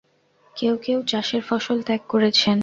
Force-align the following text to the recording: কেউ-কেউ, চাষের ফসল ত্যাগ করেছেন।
কেউ-কেউ, 0.55 0.99
চাষের 1.03 1.41
ফসল 1.41 1.77
ত্যাগ 1.81 2.01
করেছেন। 2.09 2.57